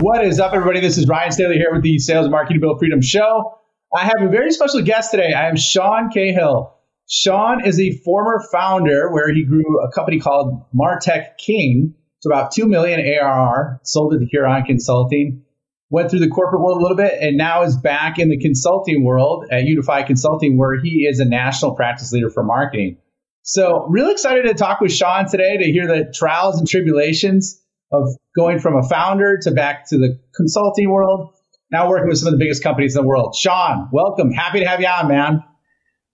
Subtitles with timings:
[0.00, 0.80] What is up, everybody?
[0.80, 3.58] This is Ryan Staley here with the Sales Marketing Build Freedom Show.
[3.94, 5.34] I have a very special guest today.
[5.34, 6.74] I am Sean Cahill.
[7.06, 12.50] Sean is a former founder where he grew a company called Martech King to about
[12.50, 15.42] 2 million ARR, sold it to Huron Consulting,
[15.90, 19.04] went through the corporate world a little bit, and now is back in the consulting
[19.04, 22.96] world at Unify Consulting, where he is a national practice leader for marketing.
[23.42, 27.60] So, really excited to talk with Sean today to hear the trials and tribulations
[27.92, 31.34] of going from a founder to back to the consulting world,
[31.70, 33.34] now working with some of the biggest companies in the world.
[33.38, 34.30] Sean, welcome.
[34.30, 35.44] Happy to have you on, man.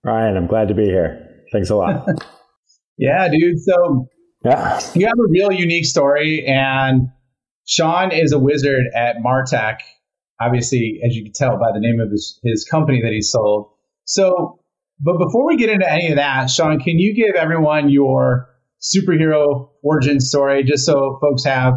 [0.04, 1.44] Ryan, I'm glad to be here.
[1.52, 2.06] Thanks a lot.
[2.98, 3.58] yeah, dude.
[3.60, 4.08] So
[4.44, 4.80] yeah.
[4.94, 7.08] you have a real unique story, and
[7.66, 9.78] Sean is a wizard at Martech.
[10.40, 13.70] Obviously, as you can tell by the name of his, his company that he sold.
[14.04, 14.60] So,
[15.00, 18.48] but before we get into any of that, Sean, can you give everyone your
[18.94, 21.74] superhero origin story, just so folks have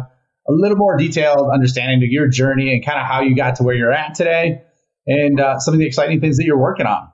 [0.48, 3.62] a little more detailed understanding of your journey and kind of how you got to
[3.62, 4.62] where you're at today
[5.06, 7.08] and uh, some of the exciting things that you're working on.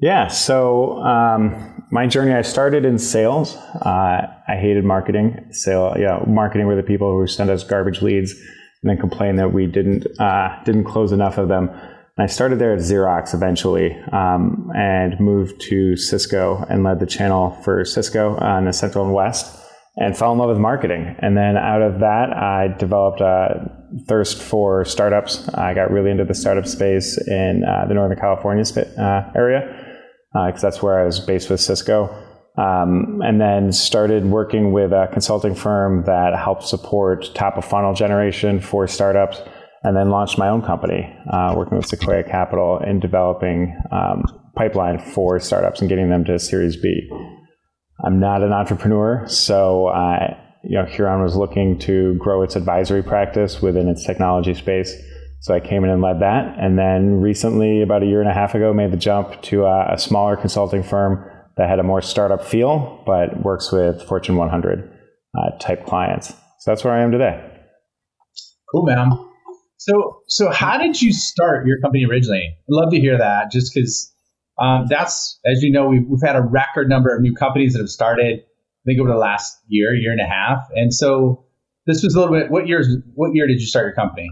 [0.00, 3.54] Yeah, so um, my journey, I started in sales.
[3.56, 5.48] Uh, I hated marketing.
[5.50, 9.52] Sale, yeah, marketing were the people who send us garbage leads and then complain that
[9.52, 11.70] we didn't uh, didn't close enough of them.
[12.20, 17.58] I started there at Xerox eventually um, and moved to Cisco and led the channel
[17.64, 19.56] for Cisco on the Central and West
[19.96, 21.16] and fell in love with marketing.
[21.20, 23.70] And then out of that, I developed a
[24.06, 25.48] thirst for startups.
[25.54, 29.60] I got really into the startup space in uh, the Northern California sp- uh, area
[30.32, 32.14] because uh, that's where I was based with Cisco.
[32.58, 37.94] Um, and then started working with a consulting firm that helped support top of funnel
[37.94, 39.40] generation for startups
[39.82, 44.24] and then launched my own company, uh, working with Sequoia Capital in developing um,
[44.54, 47.08] pipeline for startups and getting them to Series B.
[48.04, 53.02] I'm not an entrepreneur, so uh, you know Huron was looking to grow its advisory
[53.02, 54.94] practice within its technology space.
[55.40, 58.34] So I came in and led that, and then recently, about a year and a
[58.34, 61.24] half ago, made the jump to a, a smaller consulting firm
[61.56, 64.90] that had a more startup feel, but works with Fortune 100
[65.38, 66.28] uh, type clients.
[66.28, 67.42] So that's where I am today.
[68.70, 69.29] Cool, man.
[69.80, 72.42] So, so how did you start your company originally?
[72.44, 74.12] I'd love to hear that, just because
[74.60, 77.78] um, that's, as you know, we've, we've had a record number of new companies that
[77.78, 78.40] have started.
[78.40, 81.46] I think over the last year, year and a half, and so
[81.86, 82.50] this was a little bit.
[82.50, 82.88] What years?
[83.14, 84.28] What year did you start your company?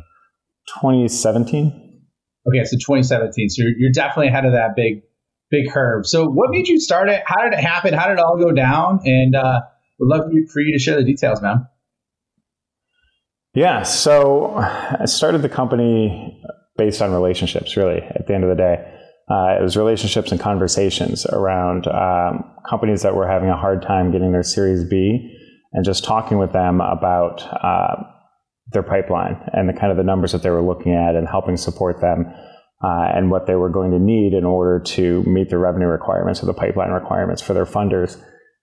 [0.81, 2.03] 2017.
[2.47, 3.49] Okay, so 2017.
[3.49, 5.01] So you're, you're definitely ahead of that big,
[5.51, 6.07] big curve.
[6.07, 7.23] So what made you start it?
[7.25, 7.95] How did it happen?
[7.95, 9.01] How did it all go down?
[9.07, 9.61] And uh,
[9.99, 11.67] would love for you to share the details, man.
[13.59, 16.41] Yeah, so I started the company
[16.77, 18.77] based on relationships, really, at the end of the day.
[19.29, 24.13] Uh, it was relationships and conversations around um, companies that were having a hard time
[24.13, 25.37] getting their Series B
[25.73, 27.97] and just talking with them about uh,
[28.71, 31.57] their pipeline and the kind of the numbers that they were looking at and helping
[31.57, 32.33] support them
[32.85, 36.41] uh, and what they were going to need in order to meet the revenue requirements
[36.41, 38.23] or the pipeline requirements for their funders.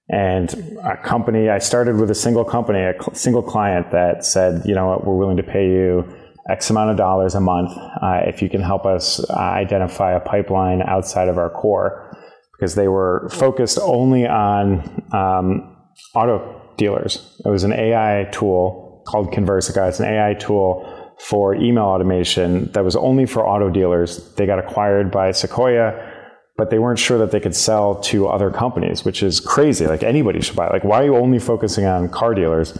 [0.10, 4.62] And a company, I started with a single company, a cl- single client that said,
[4.66, 6.06] you know what, we're willing to pay you
[6.48, 10.20] X amount of dollars a month uh, if you can help us uh, identify a
[10.20, 12.16] pipeline outside of our core.
[12.52, 15.76] Because they were focused only on um,
[16.14, 17.42] auto dealers.
[17.44, 19.90] It was an AI tool called Conversica.
[19.90, 24.34] It's an AI tool for email automation that was only for auto dealers.
[24.36, 26.15] They got acquired by Sequoia
[26.58, 29.88] but they weren't sure that they could sell to other companies, which is crazy.
[29.88, 30.68] Like anybody should buy.
[30.68, 30.74] It.
[30.74, 32.78] Like, why are you only focusing on car dealers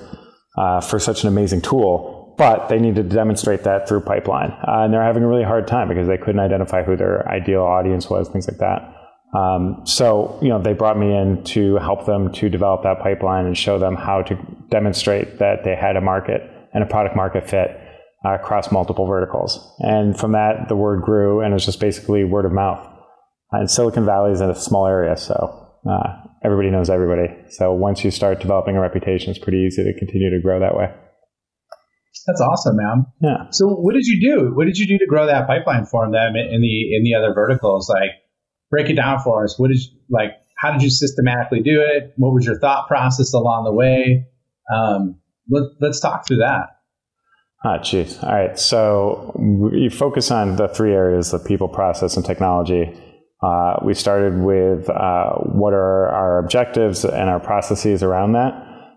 [0.58, 2.36] uh, for such an amazing tool?
[2.38, 5.68] But they needed to demonstrate that through pipeline, uh, and they're having a really hard
[5.68, 8.94] time because they couldn't identify who their ideal audience was, things like that.
[9.34, 13.46] Um, so, you know, they brought me in to help them to develop that pipeline
[13.46, 14.38] and show them how to
[14.70, 16.42] demonstrate that they had a market
[16.74, 17.80] and a product market fit
[18.26, 19.74] across multiple verticals.
[19.80, 22.95] And from that, the word grew, and it was just basically word of mouth
[23.60, 27.28] and Silicon Valley is in a small area, so uh, everybody knows everybody.
[27.50, 30.76] So once you start developing a reputation, it's pretty easy to continue to grow that
[30.76, 30.94] way.
[32.28, 33.06] That's awesome, man.
[33.22, 33.50] Yeah.
[33.52, 34.56] So what did you do?
[34.56, 37.34] What did you do to grow that pipeline for them in the in the other
[37.34, 37.88] verticals?
[37.90, 38.12] Like,
[38.72, 39.60] break it down for us.
[39.60, 40.32] What did you, like?
[40.58, 42.14] How did you systematically do it?
[42.16, 44.26] What was your thought process along the way?
[44.74, 45.20] Um,
[45.50, 46.70] let, us talk through that.
[47.64, 48.18] Ah, geez.
[48.24, 48.58] All right.
[48.58, 49.36] So
[49.74, 52.98] you focus on the three areas of people, process, and technology.
[53.44, 58.54] Uh, we started with uh, what are our objectives and our processes around that.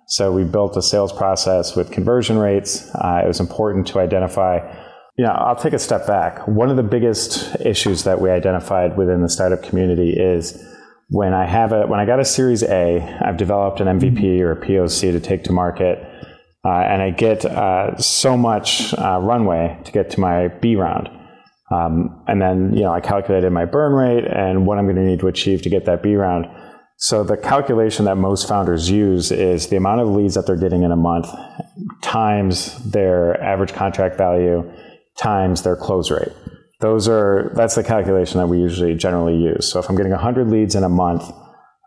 [0.06, 2.88] So we built a sales process with conversion rates.
[2.94, 4.58] Uh, it was important to identify.
[5.18, 6.46] You know, I'll take a step back.
[6.48, 10.64] One of the biggest issues that we identified within the startup community is
[11.08, 14.52] when I have a when I got a Series A, I've developed an MVP or
[14.52, 15.98] a POC to take to market,
[16.64, 21.08] uh, and I get uh, so much uh, runway to get to my B round.
[21.70, 25.04] Um, and then, you know, I calculated my burn rate and what I'm going to
[25.04, 26.46] need to achieve to get that B round.
[26.96, 30.82] So the calculation that most founders use is the amount of leads that they're getting
[30.82, 31.28] in a month
[32.02, 34.68] times their average contract value
[35.16, 36.32] times their close rate.
[36.80, 39.70] Those are that's the calculation that we usually generally use.
[39.70, 41.22] So if I'm getting 100 leads in a month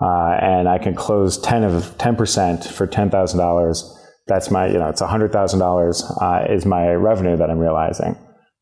[0.01, 3.97] uh, and I can close 10 of 10% for $10,000,
[4.27, 8.17] that's my you know it's $100,000 uh, is my revenue that I'm realizing.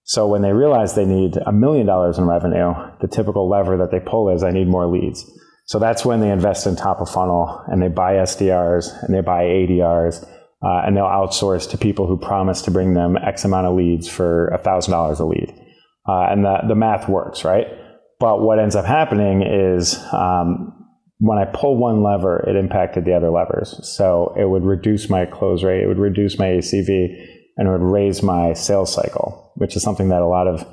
[0.10, 3.92] So when they realize they need a million dollars in revenue, the typical lever that
[3.92, 5.24] they pull is I need more leads.
[5.66, 9.22] So that's when they invest in top of funnel and they buy SDRs and they
[9.22, 10.24] buy ADRs
[10.64, 14.10] uh, and they'll outsource to people who promise to bring them X amount of leads
[14.10, 15.54] for $1,000 a lead.
[16.08, 17.68] Uh, and the, the math works, right?
[18.20, 20.88] But what ends up happening is um,
[21.20, 23.80] when I pull one lever, it impacted the other levers.
[23.88, 27.82] So it would reduce my close rate, it would reduce my ACV, and it would
[27.82, 30.66] raise my sales cycle, which is something that a lot of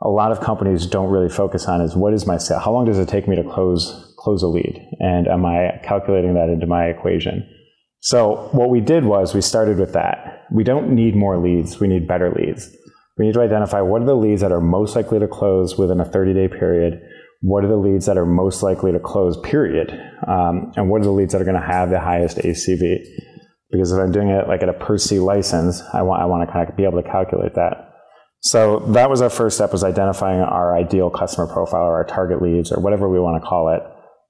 [0.00, 2.58] a lot of companies don't really focus on is what is my sale?
[2.58, 4.88] How long does it take me to close close a lead?
[4.98, 7.46] And am I calculating that into my equation?
[8.00, 10.46] So what we did was we started with that.
[10.50, 12.74] We don't need more leads, we need better leads.
[13.18, 16.00] We need to identify what are the leads that are most likely to close within
[16.00, 16.98] a 30 day period.
[17.42, 19.90] What are the leads that are most likely to close, period?
[20.26, 23.04] Um, and what are the leads that are going to have the highest ACV?
[23.72, 26.46] Because if I'm doing it like at a per se license, I want I want
[26.46, 27.88] to kind of be able to calculate that.
[28.40, 32.42] So that was our first step was identifying our ideal customer profile or our target
[32.42, 33.82] leads or whatever we want to call it,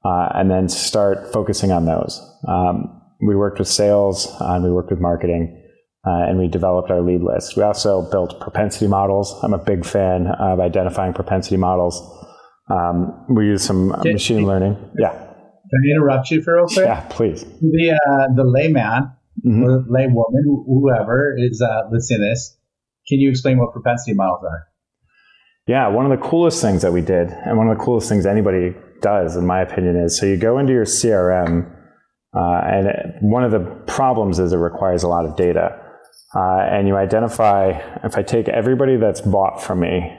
[0.04, 2.20] uh, and then start focusing on those.
[2.46, 5.58] Um, we worked with sales uh, and we worked with marketing.
[6.04, 7.56] Uh, and we developed our lead list.
[7.56, 9.38] We also built propensity models.
[9.44, 11.94] I'm a big fan of identifying propensity models.
[12.68, 14.76] Um, we use some machine learning.
[14.98, 15.10] Yeah.
[15.12, 16.86] Can I interrupt you for real quick?
[16.86, 17.44] Yeah, please.
[17.44, 19.12] The uh, the layman
[19.46, 19.62] mm-hmm.
[19.62, 22.56] or laywoman, whoever is uh, listening to this,
[23.08, 24.66] can you explain what propensity models are?
[25.66, 28.26] Yeah, one of the coolest things that we did, and one of the coolest things
[28.26, 31.70] anybody does, in my opinion, is so you go into your CRM,
[32.34, 35.78] uh, and it, one of the problems is it requires a lot of data.
[36.34, 40.10] Uh, and you identify, if I take everybody that's bought from me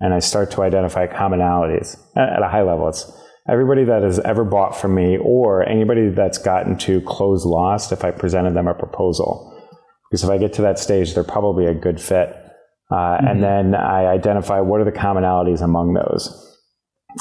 [0.00, 3.10] and I start to identify commonalities at, at a high level, it's
[3.48, 8.04] everybody that has ever bought from me or anybody that's gotten to close lost if
[8.04, 9.50] I presented them a proposal.
[10.10, 12.28] Because if I get to that stage, they're probably a good fit.
[12.90, 13.26] Uh, mm-hmm.
[13.26, 16.40] And then I identify what are the commonalities among those.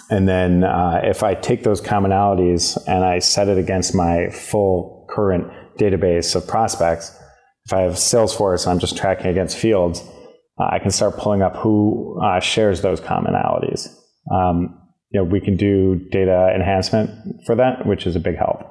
[0.09, 5.07] And then uh, if I take those commonalities and I set it against my full
[5.09, 7.15] current database of prospects,
[7.65, 10.03] if I have Salesforce and I'm just tracking against fields,
[10.59, 13.93] uh, I can start pulling up who uh, shares those commonalities.
[14.31, 14.79] Um,
[15.13, 17.11] you know, we can do data enhancement
[17.45, 18.61] for that, which is a big help.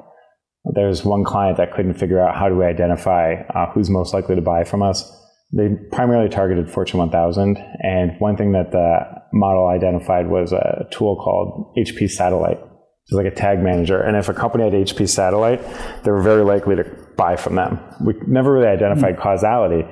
[0.74, 4.34] There's one client that couldn't figure out how do we identify uh, who's most likely
[4.34, 5.10] to buy from us.
[5.52, 9.00] They primarily targeted Fortune 1000, and one thing that the
[9.32, 12.58] model identified was a tool called HP Satellite.
[13.04, 15.60] It's like a tag manager, and if a company had HP Satellite,
[16.04, 16.84] they were very likely to
[17.16, 17.78] buy from them.
[18.04, 19.22] We never really identified mm-hmm.
[19.22, 19.84] causality,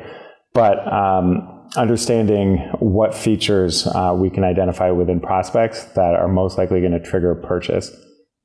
[0.55, 6.81] but um, understanding what features uh, we can identify within prospects that are most likely
[6.81, 7.91] going to trigger purchase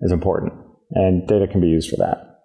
[0.02, 0.54] is important,
[0.92, 2.42] and data can be used for that.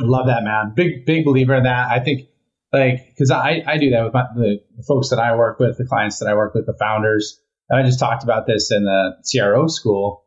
[0.00, 0.72] Love that, man.
[0.74, 1.90] Big big believer in that.
[1.90, 2.28] I think
[2.72, 5.86] like because I I do that with my, the folks that I work with, the
[5.86, 7.40] clients that I work with, the founders.
[7.68, 10.24] And I just talked about this in the CRO school,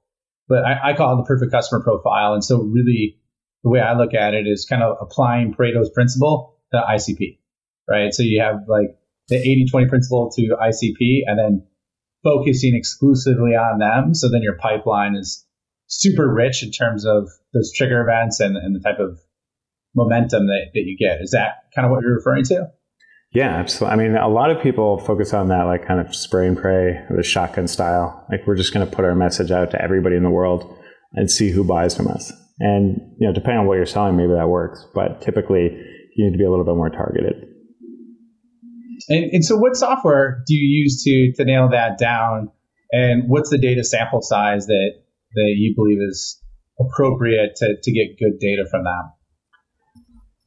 [0.49, 2.33] but I, I call it the perfect customer profile.
[2.33, 3.17] And so really
[3.63, 7.39] the way I look at it is kind of applying Pareto's principle to ICP,
[7.89, 8.13] right?
[8.13, 8.98] So you have like
[9.29, 11.67] the 80 20 principle to ICP and then
[12.23, 14.13] focusing exclusively on them.
[14.13, 15.45] So then your pipeline is
[15.87, 19.19] super rich in terms of those trigger events and, and the type of
[19.95, 21.21] momentum that, that you get.
[21.21, 22.67] Is that kind of what you're referring to?
[23.31, 23.93] Yeah, absolutely.
[23.93, 26.99] I mean, a lot of people focus on that, like kind of spray and pray,
[27.15, 28.25] the shotgun style.
[28.31, 30.75] Like we're just going to put our message out to everybody in the world
[31.13, 32.31] and see who buys from us.
[32.59, 34.85] And you know, depending on what you're selling, maybe that works.
[34.95, 35.69] But typically,
[36.15, 37.48] you need to be a little bit more targeted.
[39.09, 42.51] And, and so, what software do you use to to nail that down?
[42.91, 44.91] And what's the data sample size that
[45.35, 46.41] that you believe is
[46.79, 49.13] appropriate to, to get good data from that?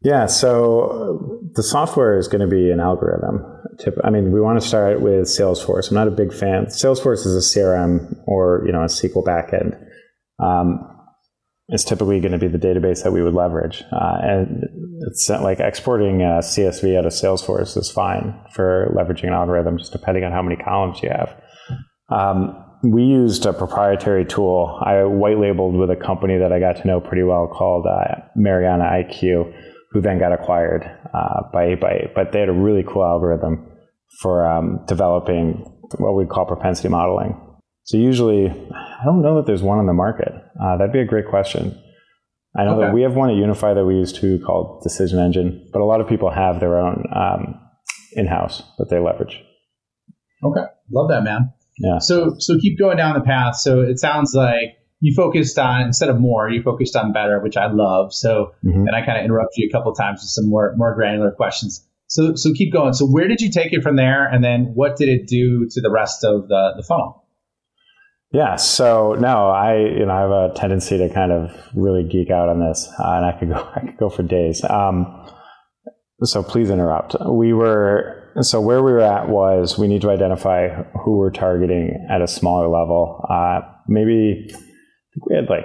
[0.04, 3.45] Yeah, so the software is going to be an algorithm.
[4.02, 5.90] I mean, we want to start with Salesforce.
[5.90, 6.66] I'm not a big fan.
[6.66, 9.78] Salesforce is a CRM or you know a SQL backend.
[10.38, 10.88] Um,
[11.73, 14.64] it's typically going to be the database that we would leverage, uh, and
[15.09, 20.23] it's like exporting CSV out of Salesforce is fine for leveraging an algorithm, just depending
[20.23, 21.35] on how many columns you have.
[22.09, 26.76] Um, we used a proprietary tool I white labeled with a company that I got
[26.76, 29.52] to know pretty well called uh, Mariana IQ
[29.93, 32.14] who then got acquired uh, by 8x8.
[32.14, 33.69] But they had a really cool algorithm
[34.21, 35.64] for um, developing
[35.99, 37.38] what we call propensity modeling.
[37.85, 40.33] So usually, I don't know that there's one on the market.
[40.61, 41.79] Uh, that'd be a great question.
[42.57, 42.87] I know okay.
[42.87, 45.85] that we have one at Unify that we use too called Decision Engine, but a
[45.85, 47.59] lot of people have their own um,
[48.12, 49.43] in-house that they leverage.
[50.45, 51.53] Okay, love that, man.
[51.79, 51.99] Yeah.
[51.99, 53.57] So so keep going down the path.
[53.57, 57.57] So it sounds like you focused on instead of more, you focused on better, which
[57.57, 58.12] I love.
[58.12, 58.87] So, mm-hmm.
[58.87, 61.87] and I kind of interrupt you a couple times with some more more granular questions.
[62.07, 62.93] So, so keep going.
[62.93, 65.81] So, where did you take it from there, and then what did it do to
[65.81, 67.22] the rest of the the funnel?
[68.33, 68.57] Yeah.
[68.57, 72.49] So no, I you know I have a tendency to kind of really geek out
[72.49, 74.65] on this, uh, and I could go I could go for days.
[74.65, 75.29] Um,
[76.23, 77.17] so please interrupt.
[77.29, 80.69] We were so where we were at was we need to identify
[81.05, 83.25] who we're targeting at a smaller level.
[83.29, 84.49] Uh, maybe
[85.29, 85.65] we had like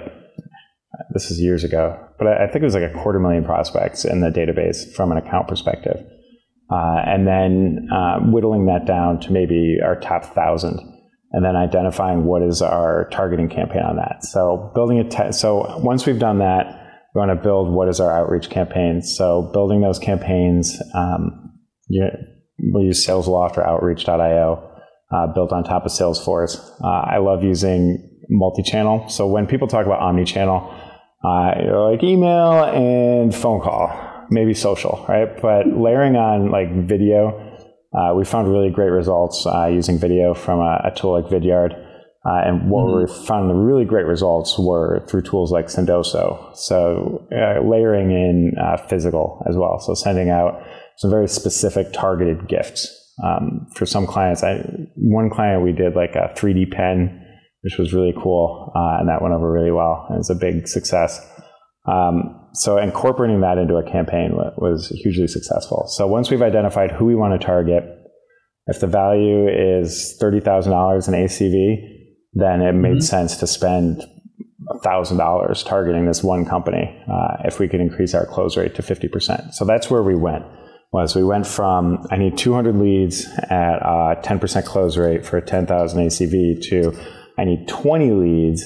[1.13, 4.21] this is years ago, but I, think it was like a quarter million prospects in
[4.21, 5.97] the database from an account perspective,
[6.71, 10.79] uh, and then uh, whittling that down to maybe our top thousand,
[11.31, 14.23] and then identifying what is our targeting campaign on that.
[14.23, 17.99] So building a te- so once we've done that, we want to build what is
[17.99, 19.01] our outreach campaign.
[19.01, 21.53] So building those campaigns, um,
[21.87, 22.07] you
[22.59, 24.73] we'll use SalesLoft or Outreach.io.
[25.09, 26.59] Uh, built on top of Salesforce.
[26.83, 29.07] Uh, I love using multi-channel.
[29.07, 30.69] So when people talk about omni-channel,
[31.23, 31.51] uh,
[31.89, 33.89] like email and phone call,
[34.29, 35.29] maybe social, right?
[35.41, 37.46] But layering on like video,
[37.93, 41.73] uh, we found really great results uh, using video from a, a tool like Vidyard.
[42.25, 43.13] Uh, and what mm-hmm.
[43.13, 46.55] we found the really great results were through tools like Sendoso.
[46.57, 49.79] So uh, layering in uh, physical as well.
[49.79, 50.61] So sending out
[50.97, 52.93] some very specific targeted gifts.
[53.23, 54.57] Um, for some clients, I,
[54.95, 57.23] one client we did like a 3D pen
[57.67, 58.71] which was really cool.
[58.75, 60.07] Uh, and that went over really well.
[60.09, 61.19] And it's a big success.
[61.85, 65.87] Um, so incorporating that into a campaign was hugely successful.
[65.87, 67.83] So once we've identified who we want to target,
[68.67, 71.97] if the value is $30,000 in ACV,
[72.33, 72.99] then it made mm-hmm.
[72.99, 74.03] sense to spend
[74.83, 79.53] $1,000 targeting this one company uh, if we could increase our close rate to 50%.
[79.53, 80.45] So that's where we went
[80.93, 85.99] was we went from I need 200 leads at a 10% close rate for 10,000
[85.99, 86.97] ACV to
[87.37, 88.63] I need 20 leads.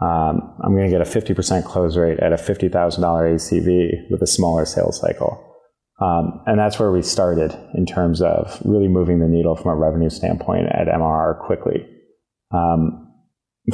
[0.00, 4.26] Um, I'm going to get a 50% close rate at a $50,000 ACV with a
[4.26, 5.46] smaller sales cycle.
[6.00, 9.76] Um, and that's where we started in terms of really moving the needle from a
[9.76, 11.86] revenue standpoint at MRR quickly.
[12.52, 13.12] Um,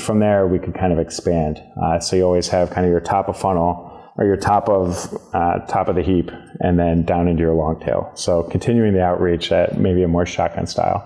[0.00, 1.62] from there, we could kind of expand.
[1.80, 5.16] Uh, so you always have kind of your top of funnel or your top of
[5.34, 6.30] uh, top of the heap,
[6.60, 8.10] and then down into your long tail.
[8.14, 11.02] So continuing the outreach at maybe a more shotgun style.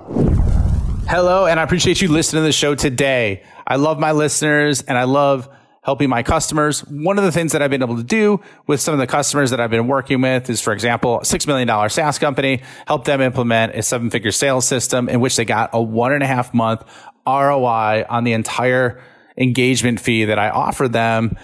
[1.09, 3.43] Hello, and I appreciate you listening to the show today.
[3.71, 5.49] I love my listeners and I love
[5.83, 6.81] helping my customers.
[6.81, 9.51] One of the things that I've been able to do with some of the customers
[9.51, 13.21] that I've been working with is, for example, a $6 million SaaS company, help them
[13.21, 16.53] implement a seven figure sales system in which they got a one and a half
[16.53, 16.83] month
[17.25, 19.01] ROI on the entire
[19.39, 21.37] engagement fee that I offered them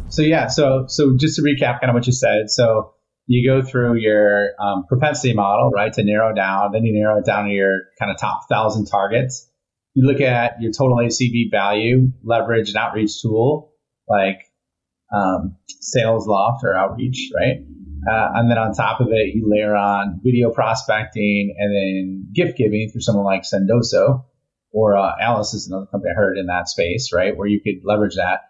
[0.09, 2.49] So yeah, so so just to recap kind of what you said.
[2.49, 2.93] So
[3.27, 6.71] you go through your um, propensity model, right, to narrow down.
[6.73, 9.49] Then you narrow it down to your kind of top thousand targets.
[9.93, 13.71] You look at your total ACV value, leverage and outreach tool
[14.07, 14.41] like
[15.13, 15.55] um,
[15.95, 17.57] SalesLoft or Outreach, right?
[18.07, 22.57] Uh, and then on top of it, you layer on video prospecting and then gift
[22.57, 24.25] giving through someone like Sendoso
[24.75, 27.35] or uh, Alice is another company I heard in that space, right?
[27.35, 28.41] Where you could leverage that.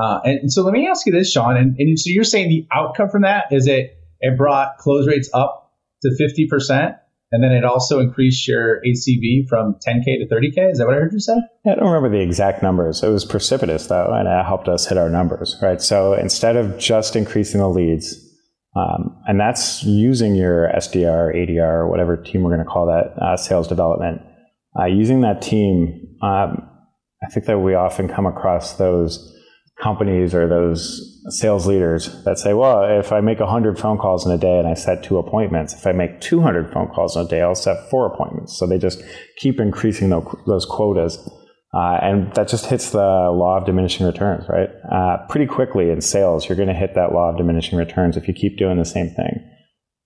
[0.00, 1.56] Uh, and, and, so let me ask you this, Sean.
[1.56, 5.28] And, and so you're saying the outcome from that is it it brought close rates
[5.34, 5.72] up
[6.02, 6.96] to 50%.
[7.32, 10.70] And then it also increased your ACV from 10K to 30K.
[10.70, 11.36] Is that what I heard you say?
[11.66, 13.02] I don't remember the exact numbers.
[13.02, 15.80] It was precipitous, though, and it helped us hit our numbers, right?
[15.80, 18.14] So instead of just increasing the leads,
[18.76, 23.36] um, and that's using your SDR, ADR, whatever team we're going to call that, uh,
[23.36, 24.22] sales development,
[24.78, 26.68] uh, using that team, um,
[27.22, 29.28] I think that we often come across those
[29.80, 34.32] companies or those sales leaders that say, well, if I make 100 phone calls in
[34.32, 37.28] a day and I set two appointments, if I make 200 phone calls in a
[37.28, 38.56] day, I'll set four appointments.
[38.58, 39.02] So they just
[39.36, 41.18] keep increasing those quotas.
[41.74, 44.68] Uh, and that just hits the law of diminishing returns, right?
[44.90, 48.28] Uh, pretty quickly in sales, you're going to hit that law of diminishing returns if
[48.28, 49.50] you keep doing the same thing.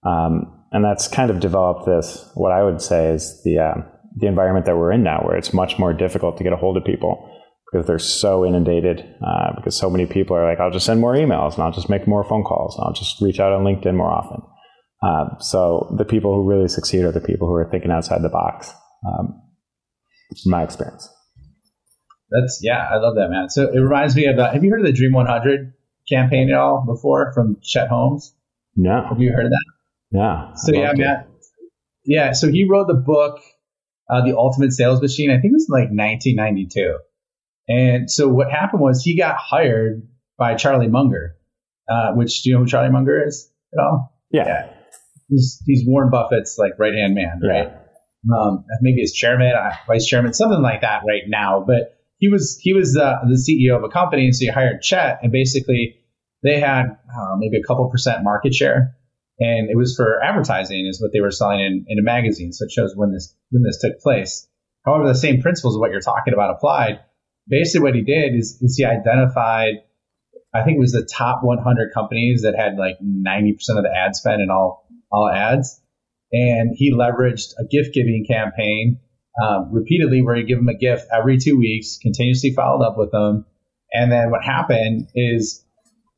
[0.05, 3.75] Um, and that's kind of developed this, what I would say is the, uh,
[4.17, 6.77] the environment that we're in now, where it's much more difficult to get a hold
[6.77, 7.31] of people
[7.71, 9.01] because they're so inundated.
[9.25, 11.91] Uh, because so many people are like, I'll just send more emails and I'll just
[11.91, 14.41] make more phone calls and I'll just reach out on LinkedIn more often.
[15.03, 18.29] Uh, so the people who really succeed are the people who are thinking outside the
[18.29, 18.73] box.
[19.07, 19.43] Um,
[20.47, 21.09] my experience.
[22.31, 23.49] That's yeah, I love that man.
[23.49, 25.73] So it reminds me of uh, have you heard of the Dream 100
[26.09, 28.35] campaign at all before from Chet Holmes?
[28.75, 29.07] No.
[29.09, 29.65] Have you heard of that?
[30.11, 30.53] No.
[30.57, 31.27] So yeah, man.
[32.05, 33.41] Yeah, so he wrote the book,
[34.11, 35.31] uh, The Ultimate Sales Machine.
[35.31, 36.99] I think it was like 1992.
[37.69, 40.07] And so what happened was he got hired
[40.39, 41.37] by Charlie Munger,
[41.89, 44.13] uh, which do you know who Charlie Munger is at all?
[44.31, 44.47] Yeah.
[44.47, 44.73] yeah.
[45.29, 47.69] He's, he's Warren Buffett's like right hand man, right?
[47.69, 48.37] Yeah.
[48.37, 51.65] Um, maybe his chairman, uh, vice chairman, something like that right now.
[51.67, 54.83] But he was he was uh, the CEO of a company, and so he hired
[54.83, 55.97] Chet, and basically
[56.43, 58.97] they had uh, maybe a couple percent market share,
[59.39, 62.53] and it was for advertising, is what they were selling in, in a magazine.
[62.53, 64.49] So it shows when this when this took place.
[64.85, 67.01] However, the same principles of what you're talking about applied
[67.49, 69.75] basically what he did is, is he identified,
[70.55, 74.15] I think it was the top 100 companies that had like 90% of the ad
[74.15, 75.81] spend in all, all ads.
[76.33, 78.99] And he leveraged a gift giving campaign
[79.41, 83.13] um, repeatedly where he give them a gift every two weeks, continuously followed up with
[83.13, 83.45] them.
[83.93, 85.65] And then what happened is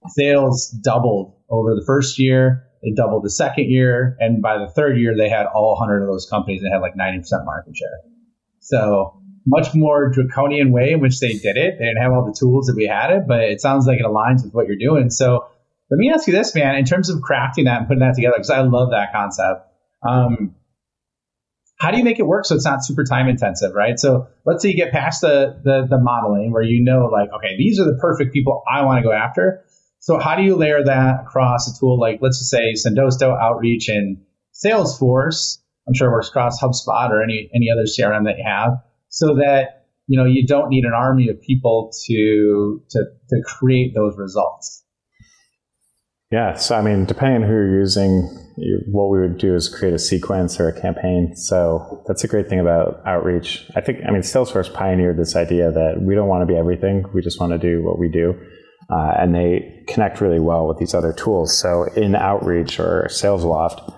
[0.07, 2.68] sales doubled over the first year.
[2.83, 4.17] They doubled the second year.
[4.21, 6.95] And by the third year, they had all 100 of those companies that had like
[6.95, 8.01] 90% market share.
[8.61, 11.79] So much more draconian way in which they did it.
[11.79, 14.05] They didn't have all the tools that we had it, but it sounds like it
[14.05, 15.11] aligns with what you're doing.
[15.11, 15.47] So
[15.91, 18.35] let me ask you this, man, in terms of crafting that and putting that together,
[18.37, 19.67] because I love that concept.
[20.07, 20.55] Um,
[21.81, 23.99] how do you make it work so it's not super time intensive, right?
[23.99, 27.57] So let's say you get past the, the, the modeling where you know, like, okay,
[27.57, 29.65] these are the perfect people I want to go after.
[30.01, 33.89] So how do you layer that across a tool like, let's just say Sendoso, Outreach,
[33.89, 34.19] and
[34.55, 35.59] Salesforce?
[35.87, 38.73] I'm sure it works across HubSpot or any any other CRM that you have
[39.09, 43.95] so that you know you don't need an army of people to to to create
[43.95, 44.85] those results.
[46.31, 48.29] Yeah, so I mean, depending on who you're using,
[48.87, 51.35] what we would do is create a sequence or a campaign.
[51.35, 53.65] So that's a great thing about outreach.
[53.75, 57.07] I think, I mean, Salesforce pioneered this idea that we don't want to be everything;
[57.15, 58.39] we just want to do what we do.
[58.91, 61.59] Uh, and they connect really well with these other tools.
[61.59, 63.95] So in Outreach or SalesLoft,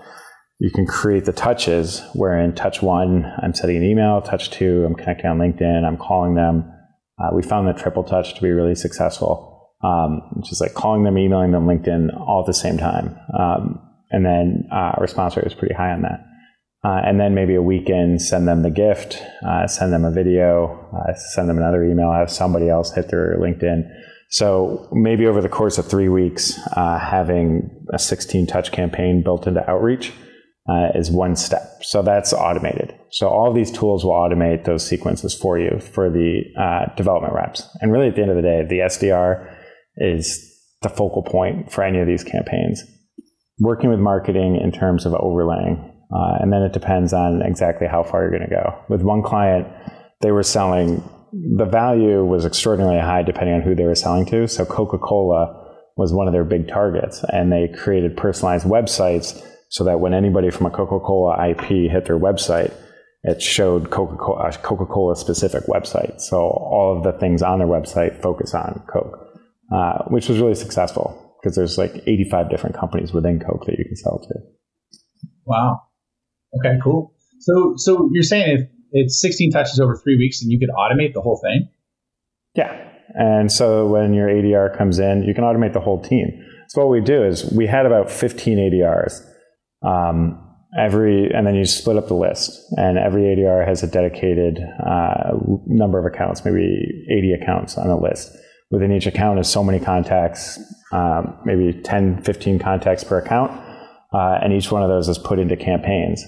[0.59, 4.83] you can create the touches where in touch one, I'm sending an email, touch two,
[4.85, 6.71] I'm connecting on LinkedIn, I'm calling them.
[7.17, 11.03] Uh, we found the triple touch to be really successful, um, which is like calling
[11.03, 13.17] them, emailing them, LinkedIn all at the same time.
[13.37, 13.79] Um,
[14.11, 16.25] and then uh, response rate was pretty high on that.
[16.83, 20.89] Uh, and then maybe a weekend, send them the gift, uh, send them a video,
[20.93, 23.83] uh, send them another email, have somebody else hit their LinkedIn.
[24.31, 29.45] So maybe over the course of three weeks, uh, having a 16 touch campaign built
[29.45, 30.13] into outreach
[30.69, 31.61] uh, is one step.
[31.81, 32.97] So that's automated.
[33.11, 37.67] So all these tools will automate those sequences for you for the uh, development reps.
[37.81, 39.53] And really, at the end of the day, the SDR
[39.97, 40.47] is
[40.81, 42.83] the focal point for any of these campaigns.
[43.59, 45.77] Working with marketing in terms of overlaying,
[46.15, 48.79] uh, and then it depends on exactly how far you're going to go.
[48.87, 49.67] With one client,
[50.21, 54.47] they were selling the value was extraordinarily high depending on who they were selling to.
[54.47, 55.61] So Coca Cola
[55.97, 60.49] was one of their big targets, and they created personalized websites so that when anybody
[60.49, 62.73] from a Coca-Cola IP hit their website,
[63.23, 66.19] it showed Coca-Cola, a Coca-Cola specific website.
[66.19, 69.17] So all of the things on their website focus on Coke,
[69.73, 73.85] uh, which was really successful because there's like 85 different companies within Coke that you
[73.85, 74.35] can sell to.
[75.45, 75.81] Wow.
[76.59, 77.13] Okay, cool.
[77.39, 81.13] So, so you're saying if it's 16 touches over three weeks and you could automate
[81.13, 81.69] the whole thing?
[82.55, 82.89] Yeah.
[83.13, 86.27] And so when your ADR comes in, you can automate the whole team.
[86.69, 89.21] So what we do is we had about 15 ADRs
[89.83, 94.59] um, every and then you split up the list, and every ADR has a dedicated
[94.85, 95.31] uh,
[95.67, 98.31] number of accounts, maybe 80 accounts on a list.
[98.69, 100.59] Within each account is so many contacts,
[100.93, 103.51] um, maybe 10, 15 contacts per account.
[104.13, 106.23] uh, and each one of those is put into campaigns.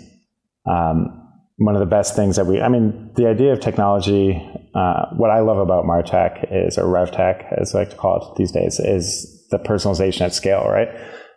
[0.66, 1.23] Um,
[1.58, 4.42] one of the best things that we, I mean, the idea of technology,
[4.74, 8.38] uh, what I love about Martech is, or RevTech, as I like to call it
[8.38, 10.88] these days, is the personalization at scale, right?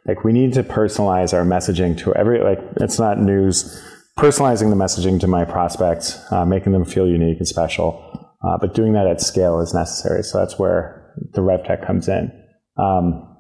[0.07, 3.83] Like we need to personalize our messaging to every, like it's not news,
[4.18, 8.02] personalizing the messaging to my prospects, uh, making them feel unique and special.
[8.42, 10.22] Uh, but doing that at scale is necessary.
[10.22, 12.31] So that's where the RevTech comes in.
[12.79, 13.37] Um,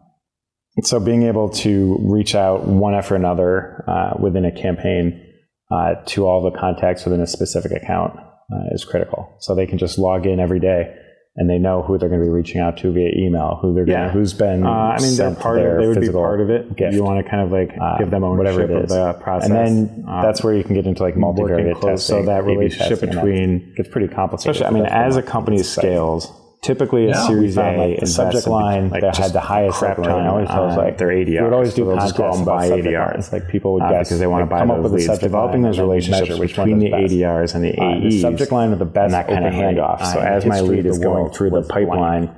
[0.82, 5.25] so being able to reach out one after another uh, within a campaign
[5.70, 9.34] uh, to all the contacts within a specific account uh, is critical.
[9.40, 10.94] So they can just log in every day
[11.38, 13.84] and they know who they're going to be reaching out to via email, who they're
[13.84, 14.64] gonna, who's been.
[14.64, 15.78] Uh, I mean, they're part of.
[15.78, 16.74] They would be part of it.
[16.76, 16.94] Gift.
[16.94, 19.50] You want to kind of like Uh, give them ownership whatever it of the process,
[19.50, 21.96] And then um, that's where you can get into like multivariate testing.
[21.98, 24.56] So that relationship testing, and that between- gets pretty complicated.
[24.56, 26.32] Especially, I mean, as a company scales,
[26.66, 29.98] typically a we Series A like, the subject line like, that had the highest crap
[29.98, 31.26] open ton rate always like, their ADR.
[31.38, 33.32] We would always do So just contests and about buy ADRs.
[33.32, 35.06] Like people would uh, guess because they want like, to buy come up with leads.
[35.06, 37.12] subject Developing those relationships between the best.
[37.14, 38.12] ADRs and the Uh, AEs.
[38.14, 40.04] the subject line with the best and that kind of handoff.
[40.12, 42.30] So as my lead is going through the pipeline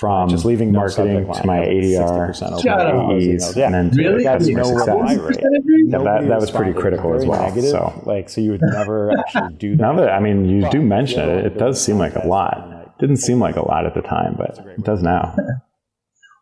[0.00, 3.10] from just leaving no marketing to my ADR 60% open Shut and up.
[3.12, 3.66] AEs, Yeah.
[3.66, 4.24] and then to Really?
[4.24, 4.88] customer no success.
[4.88, 5.20] rate.
[5.20, 5.44] rate?
[5.90, 7.70] That- that was pretty critical as well, negative.
[7.70, 8.02] so.
[8.04, 9.82] like, so you would never actually do that.
[9.82, 12.72] Now that I mean, you do mention it, it does seem like a lot.
[13.00, 15.34] Didn't seem like a lot at the time, but it does now.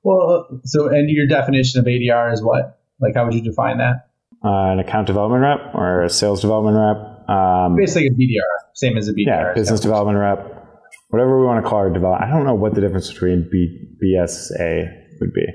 [0.05, 2.81] Well, so and your definition of ADR is what?
[3.01, 4.09] Like, how would you define that?
[4.45, 7.29] Uh, an account development rep or a sales development rep.
[7.31, 9.27] Um, Basically, a BDR, same as a BDR.
[9.27, 10.67] yeah, business development rep,
[11.11, 12.21] whatever we want to call our develop.
[12.21, 14.89] I don't know what the difference between B, BSA
[15.21, 15.47] would be.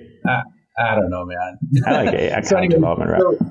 [0.80, 1.58] I don't know, man.
[1.86, 3.20] I like a account So anyway, development rep.
[3.20, 3.46] so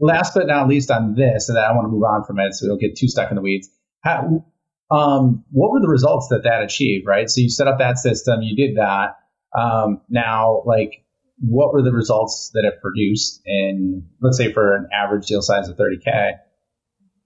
[0.00, 2.54] last but not least on this, and then I want to move on from it
[2.54, 3.68] so we don't get too stuck in the weeds.
[4.02, 4.46] How,
[4.90, 7.28] um, what were the results that that achieved, right?
[7.28, 9.16] So you set up that system, you did that.
[9.58, 11.04] Um, now, like,
[11.40, 15.68] what were the results that it produced And let's say, for an average deal size
[15.68, 16.32] of 30K?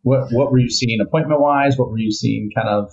[0.03, 1.77] What, what were you seeing appointment wise?
[1.77, 2.91] What were you seeing kind of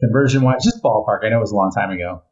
[0.00, 0.62] conversion wise?
[0.62, 1.24] Just ballpark.
[1.24, 2.22] I know it was a long time ago.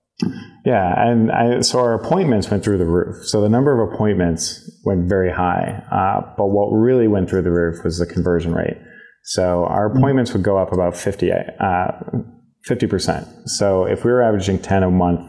[0.66, 3.26] Yeah, and I, so our appointments went through the roof.
[3.26, 7.50] So the number of appointments went very high, uh, but what really went through the
[7.50, 8.76] roof was the conversion rate.
[9.24, 11.86] So our appointments would go up about 50, uh,
[12.68, 13.48] 50%.
[13.48, 15.20] So if we were averaging 10 a month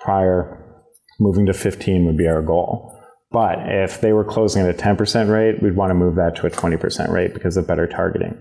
[0.00, 0.82] prior,
[1.18, 2.94] moving to 15 would be our goal.
[3.30, 6.46] But if they were closing at a 10% rate, we'd want to move that to
[6.46, 8.38] a 20% rate because of better targeting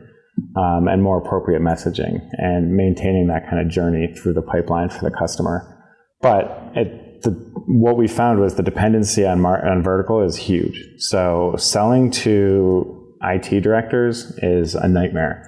[0.55, 5.09] um, and more appropriate messaging and maintaining that kind of journey through the pipeline for
[5.09, 5.73] the customer.
[6.21, 7.31] But it, the,
[7.67, 10.81] what we found was the dependency on, mar- on vertical is huge.
[10.99, 15.43] So selling to IT directors is a nightmare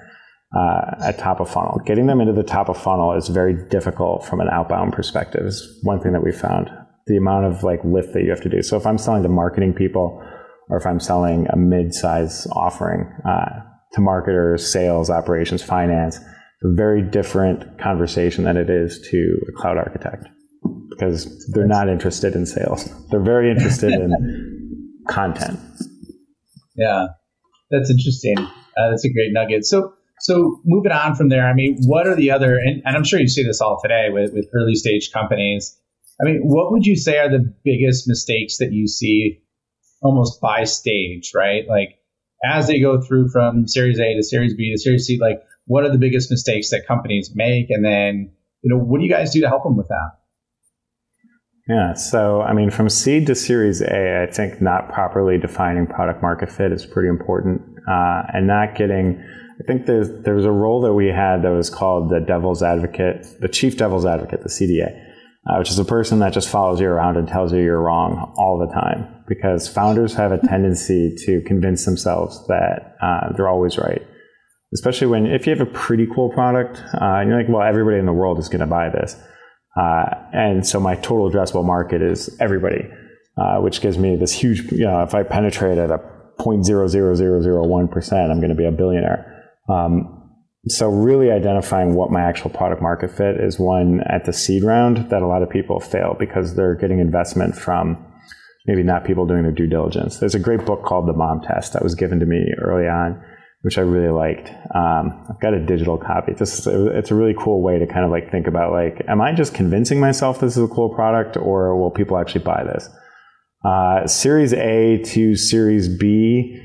[0.56, 1.80] uh, at top of funnel.
[1.86, 5.46] Getting them into the top of funnel is very difficult from an outbound perspective.
[5.46, 6.70] Is one thing that we found.
[7.08, 8.62] The amount of like lift that you have to do.
[8.62, 10.24] So if I'm selling to marketing people,
[10.70, 13.62] or if I'm selling a mid-size offering uh,
[13.94, 19.52] to marketers, sales, operations, finance, it's a very different conversation than it is to a
[19.60, 20.28] cloud architect
[20.90, 22.90] because they're not interested in sales.
[23.10, 25.60] They're very interested in content.
[26.76, 27.08] Yeah,
[27.72, 28.38] that's interesting.
[28.38, 29.66] Uh, that's a great nugget.
[29.66, 32.58] So, so moving on from there, I mean, what are the other?
[32.58, 35.78] And, and I'm sure you see this all today with, with early stage companies.
[36.22, 39.42] I mean, what would you say are the biggest mistakes that you see
[40.02, 41.68] almost by stage, right?
[41.68, 42.00] Like
[42.44, 45.84] as they go through from Series A to Series B to Series C, like what
[45.84, 49.32] are the biggest mistakes that companies make, and then you know, what do you guys
[49.32, 50.19] do to help them with that?
[51.70, 56.20] Yeah, so I mean, from seed to Series A, I think not properly defining product
[56.24, 59.24] market fit is pretty important, uh, and not getting.
[59.62, 62.64] I think there's there was a role that we had that was called the devil's
[62.64, 65.00] advocate, the chief devil's advocate, the CDA,
[65.48, 68.34] uh, which is a person that just follows you around and tells you you're wrong
[68.36, 69.24] all the time.
[69.28, 74.02] Because founders have a tendency to convince themselves that uh, they're always right,
[74.74, 78.00] especially when if you have a pretty cool product, uh, and you're like, well, everybody
[78.00, 79.16] in the world is going to buy this.
[79.80, 82.86] Uh, and so my total addressable market is everybody,
[83.38, 86.00] uh, which gives me this huge, you know, if I penetrate at a
[86.40, 89.54] 0.00001%, I'm going to be a billionaire.
[89.70, 90.16] Um,
[90.68, 95.10] so really identifying what my actual product market fit is one at the seed round
[95.10, 98.06] that a lot of people fail because they're getting investment from
[98.66, 100.18] maybe not people doing their due diligence.
[100.18, 103.24] There's a great book called The Mom Test that was given to me early on,
[103.62, 104.50] which I really liked.
[104.74, 106.34] Um, I've got a digital copy.
[106.34, 109.34] Just it's a really cool way to kind of like think about like, am I
[109.34, 112.90] just convincing myself this is a cool product, or will people actually buy this?
[113.64, 116.62] Uh, series A to Series B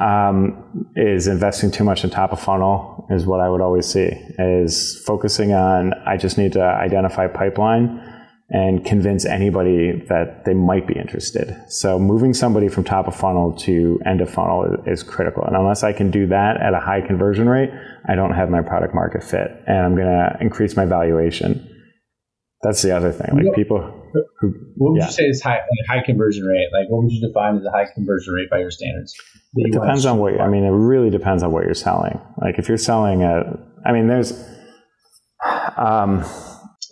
[0.00, 4.10] um, is investing too much in top of funnel is what I would always see
[4.38, 8.00] is focusing on I just need to identify pipeline
[8.48, 11.56] and convince anybody that they might be interested.
[11.68, 15.42] So moving somebody from top of funnel to end of funnel is, critical.
[15.42, 17.70] And unless I can do that at a high conversion rate,
[18.08, 21.68] I don't have my product market fit and I'm going to increase my valuation.
[22.62, 23.30] That's the other thing.
[23.34, 23.80] Like people
[24.40, 25.06] who, what would yeah.
[25.06, 26.68] you say is high, like high conversion rate?
[26.72, 29.12] Like what would you define as a high conversion rate by your standards?
[29.56, 32.20] It depends on what, I mean, it really depends on what you're selling.
[32.40, 34.32] Like if you're selling a, I mean, there's,
[35.76, 36.24] um,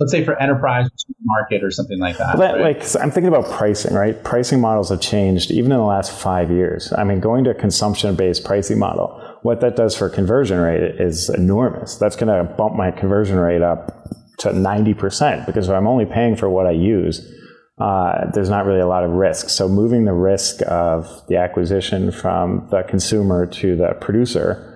[0.01, 0.89] let's say for enterprise
[1.23, 2.37] market or something like that.
[2.39, 2.61] right?
[2.61, 4.23] Like I'm thinking about pricing, right?
[4.25, 6.93] Pricing models have changed even in the last five years.
[6.97, 11.29] I mean, going to a consumption-based pricing model, what that does for conversion rate is
[11.29, 11.97] enormous.
[11.97, 16.37] That's going to bump my conversion rate up to 90% because if I'm only paying
[16.37, 17.31] for what I use,
[17.79, 19.49] uh, there's not really a lot of risk.
[19.49, 24.71] So moving the risk of the acquisition from the consumer to the producer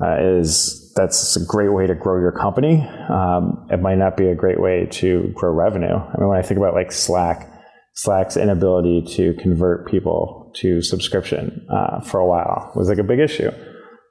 [0.00, 2.82] uh, is that's a great way to grow your company.
[3.08, 5.94] Um, it might not be a great way to grow revenue.
[5.94, 7.48] I mean, when I think about like Slack,
[7.94, 13.20] Slack's inability to convert people to subscription uh, for a while was like a big
[13.20, 13.50] issue.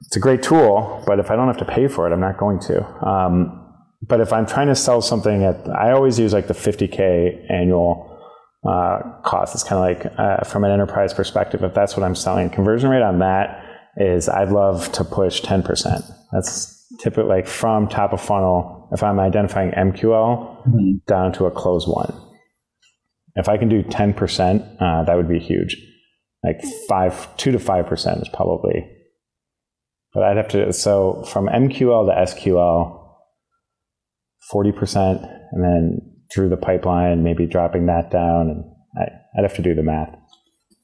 [0.06, 2.38] It's a great tool, but if I don't have to pay for it, I'm not
[2.38, 2.86] going to.
[3.06, 3.66] Um,
[4.02, 8.18] but if I'm trying to sell something at, I always use like the 50k annual
[8.66, 9.56] uh, cost.
[9.56, 12.90] It's kind of like uh, from an enterprise perspective, if that's what I'm selling, conversion
[12.90, 13.64] rate on that
[13.98, 16.14] is I'd love to push 10%.
[16.32, 20.92] That's typically like from top of funnel, if I'm identifying MQL mm-hmm.
[21.08, 22.14] down to a close one.
[23.36, 25.78] If I can do 10%, uh, that would be huge.
[26.44, 28.90] Like five, two to 5% is probably,
[30.14, 33.04] but I'd have to, so from MQL to SQL,
[34.52, 36.00] 40%, and then
[36.34, 38.50] through the pipeline, maybe dropping that down.
[38.50, 38.64] And
[38.98, 40.16] I, would have to do the math.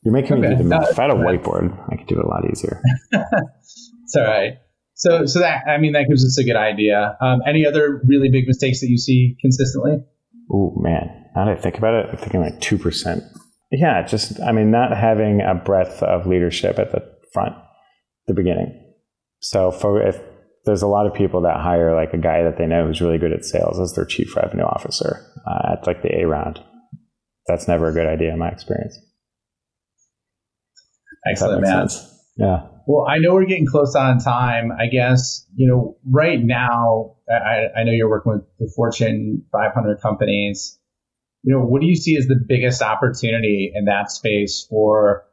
[0.03, 0.49] You're making okay.
[0.49, 0.91] me do the math.
[0.91, 2.81] If I had a whiteboard, I could do it a lot easier.
[3.11, 4.57] it's all right.
[4.95, 7.17] So, so that I mean that gives us a good idea.
[7.21, 10.03] Um, any other really big mistakes that you see consistently?
[10.51, 13.23] Oh man, now that I think about it, I'm thinking like two percent.
[13.71, 17.03] Yeah, just I mean not having a breadth of leadership at the
[17.33, 17.55] front,
[18.27, 18.79] the beginning.
[19.39, 20.19] So for if
[20.65, 23.17] there's a lot of people that hire like a guy that they know who's really
[23.17, 26.59] good at sales as their chief revenue officer uh, at like the A round.
[27.47, 28.97] That's never a good idea in my experience.
[31.29, 31.89] Excellent, man.
[31.89, 32.12] Sense.
[32.35, 32.67] Yeah.
[32.85, 34.71] Well, I know we're getting close on time.
[34.71, 40.01] I guess, you know, right now, I, I know you're working with the Fortune 500
[40.01, 40.77] companies.
[41.43, 45.25] You know, what do you see as the biggest opportunity in that space for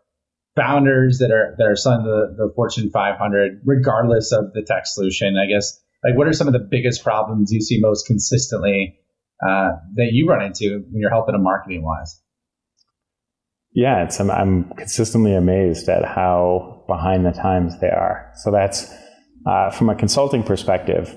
[0.56, 5.36] founders that are that are selling the, the Fortune 500, regardless of the tech solution?
[5.36, 8.98] I guess, like, what are some of the biggest problems you see most consistently
[9.42, 12.19] uh, that you run into when you're helping them marketing wise?
[13.72, 18.32] Yeah, it's I'm, I'm consistently amazed at how behind the times they are.
[18.42, 18.92] So that's
[19.46, 21.14] uh, from a consulting perspective.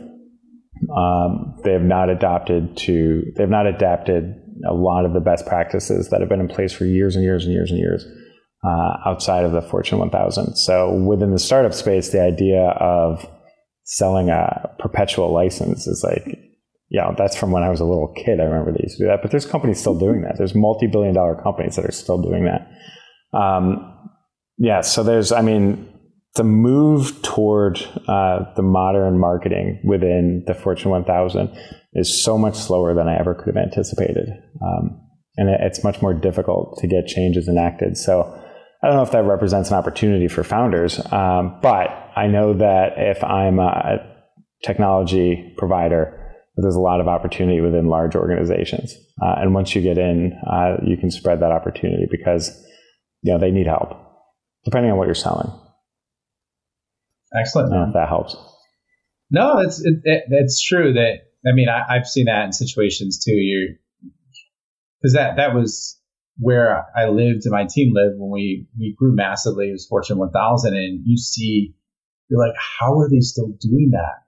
[0.95, 4.35] Um, they have not adopted to they've not adapted
[4.69, 7.45] a lot of the best practices that have been in place for years and years
[7.45, 8.05] and years and years
[8.63, 10.55] uh, outside of the Fortune 1000.
[10.55, 13.25] So within the startup space, the idea of
[13.83, 16.37] selling a perpetual license is like
[16.93, 18.39] yeah, that's from when I was a little kid.
[18.39, 19.23] I remember they used to do that.
[19.23, 20.37] But there's companies still doing that.
[20.37, 22.69] There's multi-billion dollar companies that are still doing that.
[23.35, 24.11] Um,
[24.59, 25.89] yeah, so there's, I mean,
[26.35, 31.49] the move toward uh, the modern marketing within the Fortune 1000
[31.93, 34.29] is so much slower than I ever could have anticipated.
[34.61, 35.01] Um,
[35.35, 37.97] and it, it's much more difficult to get changes enacted.
[37.97, 38.39] So
[38.83, 42.93] I don't know if that represents an opportunity for founders, um, but I know that
[42.97, 43.97] if I'm a
[44.63, 46.19] technology provider,
[46.55, 48.93] there's a lot of opportunity within large organizations.
[49.21, 52.51] Uh, and once you get in, uh, you can spread that opportunity because
[53.21, 53.97] you know they need help,
[54.65, 55.51] depending on what you're selling.
[57.35, 57.87] Excellent.
[57.87, 58.35] if that helps.
[59.31, 63.23] No, it's it, it, it's true that I mean I, have seen that in situations
[63.23, 63.33] too.
[63.33, 63.75] You
[65.01, 65.99] because that that was
[66.37, 69.69] where I lived and my team lived when we we grew massively.
[69.69, 71.73] It was Fortune 1000, and you see,
[72.29, 74.22] you're like, how are they still doing that?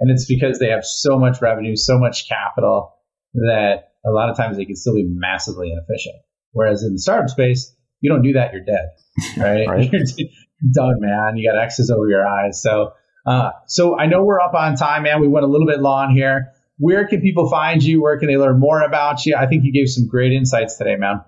[0.00, 2.94] And it's because they have so much revenue, so much capital
[3.34, 6.16] that a lot of times they can still be massively inefficient.
[6.52, 8.90] Whereas in the startup space, you don't do that, you're dead,
[9.36, 9.68] right?
[9.68, 9.92] right.
[10.16, 10.28] you're
[10.72, 11.36] done, man.
[11.36, 12.62] You got X's over your eyes.
[12.62, 12.92] So,
[13.26, 15.20] uh, so I know we're up on time, man.
[15.20, 16.52] We went a little bit long here.
[16.78, 18.00] Where can people find you?
[18.00, 19.34] Where can they learn more about you?
[19.36, 21.22] I think you gave some great insights today, man.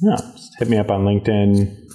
[0.00, 1.88] Yeah, just hit me up on LinkedIn.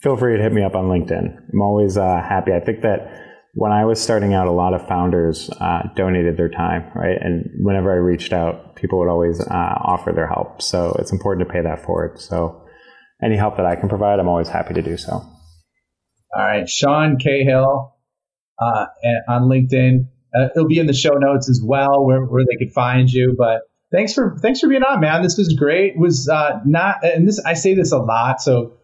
[0.00, 1.36] Feel free to hit me up on LinkedIn.
[1.52, 2.52] I'm always uh, happy.
[2.52, 3.21] I think that
[3.54, 7.16] when I was starting out, a lot of founders uh, donated their time, right?
[7.20, 10.62] And whenever I reached out, people would always uh, offer their help.
[10.62, 12.18] So it's important to pay that forward.
[12.18, 12.66] So
[13.22, 15.12] any help that I can provide, I'm always happy to do so.
[15.12, 17.94] All right, Sean Cahill
[18.58, 18.86] uh,
[19.28, 20.06] on LinkedIn.
[20.34, 23.34] Uh, it'll be in the show notes as well, where, where they could find you.
[23.36, 23.60] But
[23.92, 25.22] thanks for thanks for being on, man.
[25.22, 25.92] This was great.
[25.92, 28.78] It was uh, not, and this I say this a lot, so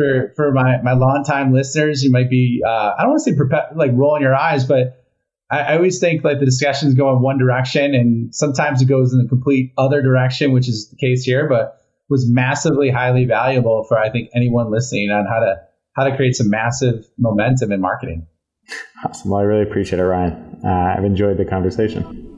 [0.00, 3.36] for for my my longtime listeners, you might be uh, I don't want to say
[3.36, 5.04] perpe- like rolling your eyes, but
[5.50, 9.12] I, I, always think like the discussions go in one direction, and sometimes it goes
[9.12, 11.48] in the complete other direction, which is the case here.
[11.48, 11.76] But
[12.08, 15.56] was massively highly valuable for I think anyone listening on how to
[15.96, 18.26] how to create some massive momentum in marketing.
[19.04, 19.30] Awesome.
[19.30, 20.60] Well, I really appreciate it, Ryan.
[20.64, 22.29] Uh, I've enjoyed the conversation.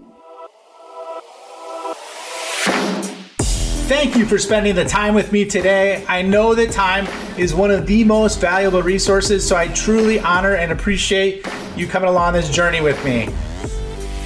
[3.94, 6.02] Thank you for spending the time with me today.
[6.09, 7.07] I know that time
[7.38, 12.09] is one of the most valuable resources, so I truly honor and appreciate you coming
[12.09, 13.26] along this journey with me.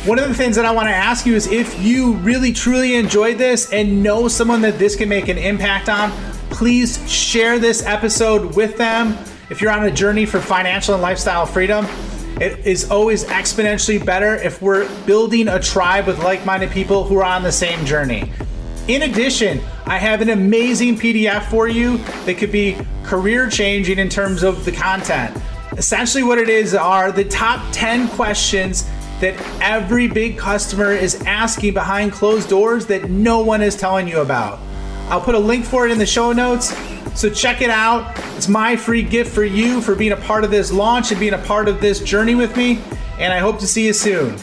[0.09, 2.95] One of the things that I want to ask you is if you really truly
[2.95, 6.13] enjoyed this and know someone that this can make an impact on,
[6.49, 9.19] please share this episode with them.
[9.51, 11.87] If you're on a journey for financial and lifestyle freedom,
[12.41, 17.17] it is always exponentially better if we're building a tribe with like minded people who
[17.17, 18.31] are on the same journey.
[18.89, 24.09] In addition, I have an amazing PDF for you that could be career changing in
[24.09, 25.37] terms of the content.
[25.73, 28.89] Essentially, what it is are the top 10 questions
[29.21, 34.21] that every big customer is asking behind closed doors that no one is telling you
[34.21, 34.61] about.
[35.09, 36.73] I'll put a link for it in the show notes.
[37.19, 38.17] So check it out.
[38.37, 41.35] It's my free gift for you for being a part of this launch and being
[41.35, 42.79] a part of this journey with me.
[43.19, 44.37] And I hope to see you soon.